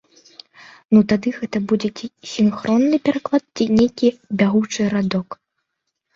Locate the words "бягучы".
4.43-4.91